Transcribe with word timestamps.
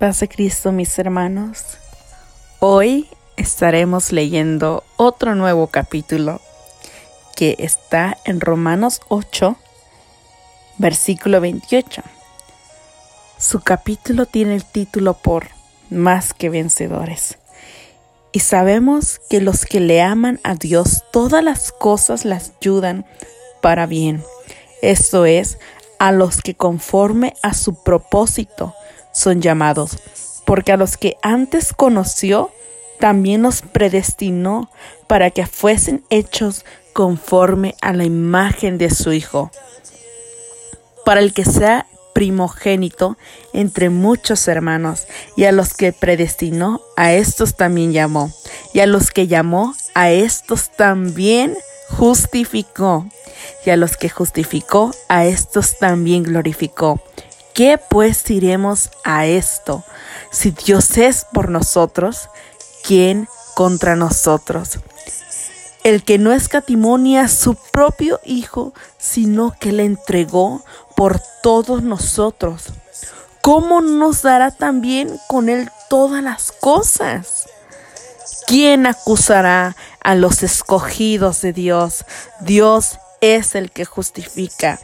Paz 0.00 0.20
de 0.20 0.28
Cristo, 0.30 0.72
mis 0.72 0.98
hermanos. 0.98 1.76
Hoy 2.58 3.06
estaremos 3.36 4.12
leyendo 4.12 4.82
otro 4.96 5.34
nuevo 5.34 5.66
capítulo 5.66 6.40
que 7.36 7.56
está 7.58 8.16
en 8.24 8.40
Romanos 8.40 9.02
8, 9.08 9.58
versículo 10.78 11.42
28. 11.42 12.02
Su 13.36 13.60
capítulo 13.60 14.24
tiene 14.24 14.54
el 14.54 14.64
título 14.64 15.12
por 15.12 15.48
Más 15.90 16.32
que 16.32 16.48
vencedores. 16.48 17.36
Y 18.32 18.40
sabemos 18.40 19.20
que 19.28 19.42
los 19.42 19.66
que 19.66 19.80
le 19.80 20.00
aman 20.00 20.40
a 20.44 20.54
Dios, 20.54 21.04
todas 21.12 21.44
las 21.44 21.72
cosas 21.72 22.24
las 22.24 22.52
ayudan 22.62 23.04
para 23.60 23.84
bien. 23.84 24.24
Esto 24.80 25.26
es, 25.26 25.58
a 25.98 26.10
los 26.10 26.40
que 26.40 26.54
conforme 26.54 27.34
a 27.42 27.52
su 27.52 27.82
propósito 27.82 28.74
son 29.12 29.40
llamados, 29.40 29.98
porque 30.44 30.72
a 30.72 30.76
los 30.76 30.96
que 30.96 31.16
antes 31.22 31.72
conoció, 31.72 32.50
también 32.98 33.42
los 33.42 33.62
predestinó 33.62 34.70
para 35.06 35.30
que 35.30 35.46
fuesen 35.46 36.04
hechos 36.10 36.64
conforme 36.92 37.74
a 37.80 37.92
la 37.92 38.04
imagen 38.04 38.78
de 38.78 38.90
su 38.90 39.12
Hijo, 39.12 39.50
para 41.04 41.20
el 41.20 41.32
que 41.32 41.44
sea 41.44 41.86
primogénito 42.12 43.16
entre 43.52 43.88
muchos 43.88 44.46
hermanos, 44.48 45.06
y 45.36 45.44
a 45.44 45.52
los 45.52 45.74
que 45.74 45.92
predestinó, 45.92 46.80
a 46.96 47.12
estos 47.12 47.56
también 47.56 47.92
llamó, 47.92 48.30
y 48.74 48.80
a 48.80 48.86
los 48.86 49.10
que 49.10 49.26
llamó, 49.26 49.74
a 49.94 50.10
estos 50.10 50.70
también 50.76 51.56
justificó, 51.88 53.06
y 53.64 53.70
a 53.70 53.76
los 53.76 53.96
que 53.96 54.08
justificó, 54.08 54.92
a 55.08 55.24
estos 55.24 55.78
también 55.78 56.22
glorificó. 56.22 57.00
¿Qué 57.54 57.78
pues 57.78 58.24
diremos 58.24 58.90
a 59.04 59.26
esto? 59.26 59.84
Si 60.30 60.52
Dios 60.52 60.96
es 60.98 61.26
por 61.32 61.50
nosotros, 61.50 62.28
¿quién 62.84 63.28
contra 63.54 63.96
nosotros? 63.96 64.78
El 65.82 66.04
que 66.04 66.18
no 66.18 66.32
escatimonia 66.32 67.22
a 67.22 67.28
su 67.28 67.56
propio 67.72 68.20
Hijo, 68.24 68.72
sino 68.98 69.54
que 69.58 69.72
le 69.72 69.84
entregó 69.84 70.62
por 70.94 71.20
todos 71.42 71.82
nosotros. 71.82 72.66
¿Cómo 73.42 73.80
nos 73.80 74.22
dará 74.22 74.50
también 74.50 75.18
con 75.26 75.48
él 75.48 75.70
todas 75.88 76.22
las 76.22 76.52
cosas? 76.52 77.48
¿Quién 78.46 78.86
acusará 78.86 79.76
a 80.02 80.14
los 80.14 80.42
escogidos 80.42 81.40
de 81.40 81.52
Dios? 81.52 82.04
Dios 82.40 82.98
es 83.20 83.54
el 83.54 83.70
que 83.70 83.84
justifica. 83.84 84.78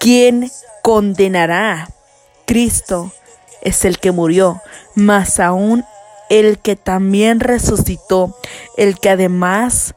¿Quién 0.00 0.50
condenará? 0.84 1.88
Cristo 2.44 3.10
es 3.62 3.86
el 3.86 3.98
que 3.98 4.12
murió, 4.12 4.60
más 4.94 5.40
aún 5.40 5.82
el 6.28 6.58
que 6.58 6.76
también 6.76 7.40
resucitó, 7.40 8.36
el 8.76 9.00
que 9.00 9.08
además 9.08 9.94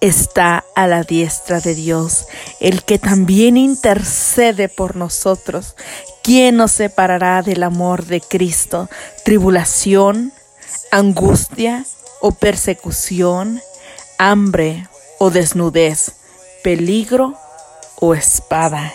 está 0.00 0.64
a 0.74 0.86
la 0.86 1.02
diestra 1.02 1.60
de 1.60 1.74
Dios, 1.74 2.28
el 2.60 2.82
que 2.82 2.98
también 2.98 3.58
intercede 3.58 4.70
por 4.70 4.96
nosotros. 4.96 5.76
¿Quién 6.22 6.56
nos 6.56 6.72
separará 6.72 7.42
del 7.42 7.62
amor 7.62 8.06
de 8.06 8.22
Cristo? 8.22 8.88
¿Tribulación, 9.22 10.32
angustia 10.90 11.84
o 12.22 12.30
persecución, 12.30 13.60
hambre 14.16 14.88
o 15.18 15.28
desnudez, 15.28 16.12
peligro 16.64 17.34
o 18.00 18.14
espada? 18.14 18.94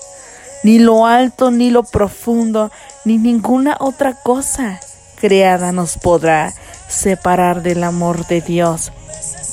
ni 0.63 0.79
lo 0.79 1.05
alto, 1.05 1.51
ni 1.51 1.69
lo 1.69 1.83
profundo, 1.83 2.71
ni 3.05 3.17
ninguna 3.17 3.77
otra 3.79 4.13
cosa 4.13 4.79
creada 5.19 5.71
nos 5.71 5.97
podrá 5.97 6.51
separar 6.87 7.61
del 7.61 7.83
amor 7.83 8.25
de 8.27 8.41
Dios, 8.41 8.91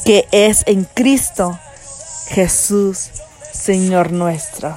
que 0.04 0.26
es 0.32 0.64
en 0.66 0.84
Cristo 0.84 1.58
Jesús, 2.28 3.10
Señor 3.52 4.12
nuestro. 4.12 4.76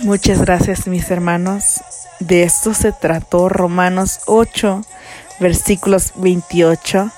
Muchas 0.00 0.40
gracias 0.40 0.88
mis 0.88 1.10
hermanos. 1.10 1.80
De 2.18 2.42
esto 2.42 2.74
se 2.74 2.90
trató 2.92 3.48
Romanos 3.48 4.20
8, 4.26 4.82
versículos 5.38 6.12
28 6.16 7.10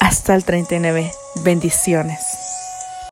hasta 0.00 0.34
el 0.34 0.44
39. 0.44 1.12
Bendiciones. 1.42 2.23